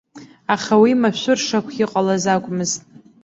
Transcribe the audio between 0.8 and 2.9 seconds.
уи машәыршақә иҟалаз акәмызт.